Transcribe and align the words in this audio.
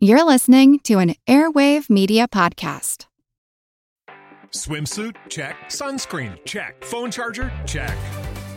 You're 0.00 0.22
listening 0.22 0.78
to 0.84 1.00
an 1.00 1.16
Airwave 1.26 1.90
Media 1.90 2.28
Podcast. 2.28 3.06
Swimsuit? 4.52 5.16
Check. 5.28 5.56
Sunscreen? 5.70 6.38
Check. 6.44 6.84
Phone 6.84 7.10
charger? 7.10 7.50
Check. 7.66 7.96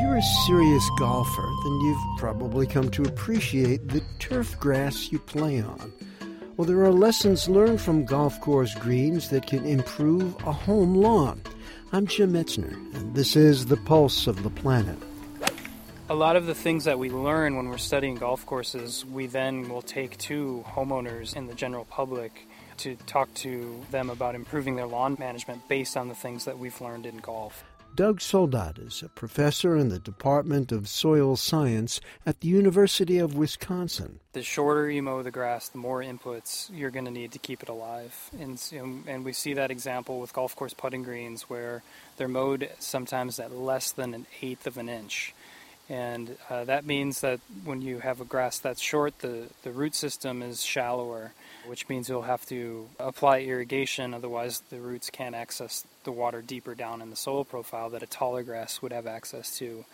You're 0.00 0.16
a 0.16 0.22
serious 0.46 0.88
golfer, 0.98 1.48
then 1.62 1.80
you've 1.80 2.18
probably 2.18 2.66
come 2.66 2.90
to 2.90 3.02
appreciate 3.02 3.88
the 3.88 4.02
turf 4.18 4.58
grass 4.58 5.12
you 5.12 5.18
play 5.18 5.60
on. 5.60 5.92
Well, 6.56 6.66
there 6.66 6.82
are 6.84 6.90
lessons 6.92 7.48
learned 7.48 7.80
from 7.80 8.04
golf 8.04 8.40
course 8.40 8.74
greens 8.74 9.30
that 9.30 9.46
can 9.46 9.66
improve 9.66 10.34
a 10.46 10.52
home 10.52 10.94
lawn. 10.94 11.42
I'm 11.92 12.06
Jim 12.06 12.32
Metzner, 12.32 12.72
and 12.94 13.14
this 13.14 13.36
is 13.36 13.66
The 13.66 13.76
Pulse 13.76 14.26
of 14.26 14.42
the 14.42 14.50
Planet. 14.50 14.98
A 16.08 16.14
lot 16.14 16.36
of 16.36 16.46
the 16.46 16.54
things 16.54 16.84
that 16.84 16.98
we 16.98 17.10
learn 17.10 17.56
when 17.56 17.68
we're 17.68 17.78
studying 17.78 18.16
golf 18.16 18.44
courses, 18.46 19.04
we 19.06 19.26
then 19.26 19.68
will 19.68 19.82
take 19.82 20.18
to 20.18 20.64
homeowners 20.66 21.36
and 21.36 21.48
the 21.48 21.54
general 21.54 21.84
public 21.84 22.46
to 22.78 22.96
talk 23.06 23.32
to 23.34 23.80
them 23.90 24.10
about 24.10 24.34
improving 24.34 24.76
their 24.76 24.86
lawn 24.86 25.16
management 25.18 25.68
based 25.68 25.96
on 25.96 26.08
the 26.08 26.14
things 26.14 26.46
that 26.46 26.58
we've 26.58 26.80
learned 26.80 27.06
in 27.06 27.18
golf. 27.18 27.64
Doug 27.96 28.20
Soldat 28.20 28.78
is 28.78 29.02
a 29.02 29.08
professor 29.08 29.76
in 29.76 29.88
the 29.88 29.98
Department 29.98 30.72
of 30.72 30.88
Soil 30.88 31.36
Science 31.36 32.00
at 32.24 32.40
the 32.40 32.48
University 32.48 33.18
of 33.18 33.34
Wisconsin. 33.34 34.20
The 34.32 34.42
shorter 34.42 34.88
you 34.88 35.02
mow 35.02 35.22
the 35.22 35.30
grass, 35.30 35.68
the 35.68 35.78
more 35.78 36.00
inputs 36.00 36.70
you're 36.72 36.90
going 36.90 37.04
to 37.04 37.10
need 37.10 37.32
to 37.32 37.38
keep 37.38 37.62
it 37.62 37.68
alive. 37.68 38.30
And, 38.38 38.62
um, 38.80 39.04
and 39.06 39.24
we 39.24 39.32
see 39.32 39.54
that 39.54 39.70
example 39.70 40.20
with 40.20 40.32
golf 40.32 40.54
course 40.54 40.72
putting 40.72 41.02
greens 41.02 41.42
where 41.42 41.82
they're 42.16 42.28
mowed 42.28 42.70
sometimes 42.78 43.40
at 43.40 43.52
less 43.52 43.90
than 43.92 44.14
an 44.14 44.26
eighth 44.40 44.66
of 44.66 44.78
an 44.78 44.88
inch. 44.88 45.34
And 45.90 46.36
uh, 46.48 46.64
that 46.64 46.86
means 46.86 47.20
that 47.22 47.40
when 47.64 47.82
you 47.82 47.98
have 47.98 48.20
a 48.20 48.24
grass 48.24 48.60
that's 48.60 48.80
short, 48.80 49.18
the, 49.18 49.48
the 49.64 49.72
root 49.72 49.96
system 49.96 50.40
is 50.40 50.62
shallower, 50.62 51.32
which 51.66 51.88
means 51.88 52.08
you'll 52.08 52.22
have 52.22 52.46
to 52.46 52.88
apply 53.00 53.40
irrigation, 53.40 54.14
otherwise, 54.14 54.62
the 54.70 54.78
roots 54.78 55.10
can't 55.10 55.34
access 55.34 55.84
the 56.04 56.12
water 56.12 56.42
deeper 56.42 56.76
down 56.76 57.02
in 57.02 57.10
the 57.10 57.16
soil 57.16 57.44
profile 57.44 57.90
that 57.90 58.04
a 58.04 58.06
taller 58.06 58.44
grass 58.44 58.80
would 58.80 58.92
have 58.92 59.08
access 59.08 59.58
to. 59.58 59.84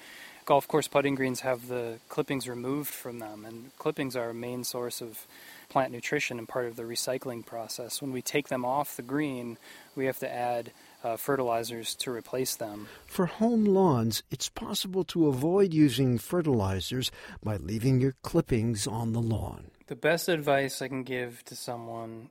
Golf 0.44 0.68
course 0.68 0.86
putting 0.86 1.14
greens 1.14 1.40
have 1.40 1.66
the 1.66 1.98
clippings 2.10 2.46
removed 2.46 2.90
from 2.90 3.18
them, 3.18 3.46
and 3.46 3.70
clippings 3.78 4.14
are 4.14 4.28
a 4.28 4.34
main 4.34 4.64
source 4.64 5.00
of 5.00 5.26
plant 5.70 5.92
nutrition 5.92 6.38
and 6.38 6.46
part 6.46 6.66
of 6.66 6.76
the 6.76 6.82
recycling 6.82 7.44
process. 7.44 8.02
When 8.02 8.12
we 8.12 8.20
take 8.20 8.48
them 8.48 8.66
off 8.66 8.96
the 8.96 9.02
green, 9.02 9.56
we 9.96 10.04
have 10.04 10.18
to 10.18 10.30
add 10.30 10.72
uh, 11.04 11.16
fertilizers 11.16 11.94
to 11.96 12.10
replace 12.10 12.56
them. 12.56 12.88
For 13.06 13.26
home 13.26 13.64
lawns, 13.64 14.22
it's 14.30 14.48
possible 14.48 15.04
to 15.04 15.28
avoid 15.28 15.72
using 15.72 16.18
fertilizers 16.18 17.10
by 17.42 17.56
leaving 17.56 18.00
your 18.00 18.14
clippings 18.22 18.86
on 18.86 19.12
the 19.12 19.22
lawn. 19.22 19.70
The 19.86 19.96
best 19.96 20.28
advice 20.28 20.82
I 20.82 20.88
can 20.88 21.04
give 21.04 21.44
to 21.44 21.56
someone 21.56 22.30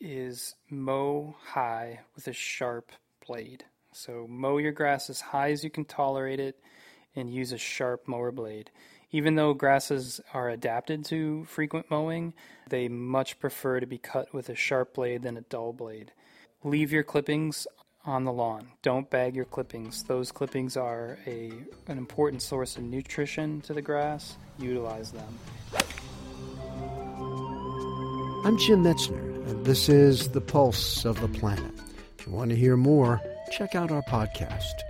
is 0.00 0.54
mow 0.68 1.36
high 1.52 2.00
with 2.14 2.26
a 2.26 2.32
sharp 2.32 2.90
blade. 3.26 3.64
So 3.92 4.26
mow 4.28 4.58
your 4.58 4.72
grass 4.72 5.08
as 5.08 5.20
high 5.20 5.50
as 5.50 5.64
you 5.64 5.70
can 5.70 5.84
tolerate 5.84 6.40
it 6.40 6.58
and 7.14 7.32
use 7.32 7.52
a 7.52 7.58
sharp 7.58 8.06
mower 8.06 8.32
blade. 8.32 8.70
Even 9.10 9.36
though 9.36 9.54
grasses 9.54 10.20
are 10.34 10.50
adapted 10.50 11.04
to 11.06 11.44
frequent 11.44 11.90
mowing, 11.90 12.34
they 12.68 12.88
much 12.88 13.38
prefer 13.38 13.80
to 13.80 13.86
be 13.86 13.96
cut 13.96 14.34
with 14.34 14.48
a 14.48 14.54
sharp 14.54 14.94
blade 14.94 15.22
than 15.22 15.36
a 15.36 15.42
dull 15.42 15.72
blade. 15.72 16.12
Leave 16.62 16.92
your 16.92 17.02
clippings 17.02 17.66
on 18.08 18.24
the 18.24 18.32
lawn. 18.32 18.66
Don't 18.82 19.08
bag 19.10 19.36
your 19.36 19.44
clippings. 19.44 20.02
Those 20.04 20.32
clippings 20.32 20.76
are 20.76 21.18
a, 21.26 21.52
an 21.86 21.98
important 21.98 22.42
source 22.42 22.76
of 22.76 22.82
nutrition 22.82 23.60
to 23.62 23.74
the 23.74 23.82
grass. 23.82 24.36
Utilize 24.58 25.12
them. 25.12 25.38
I'm 28.44 28.56
Jim 28.58 28.82
Metzner, 28.82 29.46
and 29.48 29.66
this 29.66 29.88
is 29.88 30.30
The 30.30 30.40
Pulse 30.40 31.04
of 31.04 31.20
the 31.20 31.28
Planet. 31.28 31.72
If 32.18 32.26
you 32.26 32.32
want 32.32 32.50
to 32.50 32.56
hear 32.56 32.76
more, 32.76 33.20
check 33.52 33.74
out 33.74 33.90
our 33.90 34.02
podcast. 34.02 34.87